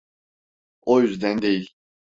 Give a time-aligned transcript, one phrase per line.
[0.81, 1.69] O yüzden değil.